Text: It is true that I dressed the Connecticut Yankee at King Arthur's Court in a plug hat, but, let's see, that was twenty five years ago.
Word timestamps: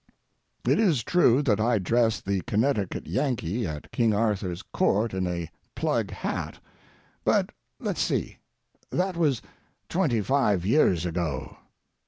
It 0.67 0.79
is 0.79 1.03
true 1.03 1.43
that 1.43 1.59
I 1.59 1.77
dressed 1.77 2.25
the 2.25 2.41
Connecticut 2.47 3.05
Yankee 3.05 3.67
at 3.67 3.91
King 3.91 4.15
Arthur's 4.15 4.63
Court 4.63 5.13
in 5.13 5.27
a 5.27 5.47
plug 5.75 6.09
hat, 6.09 6.59
but, 7.23 7.51
let's 7.79 8.01
see, 8.01 8.39
that 8.89 9.15
was 9.15 9.43
twenty 9.89 10.21
five 10.21 10.65
years 10.65 11.05
ago. 11.05 11.55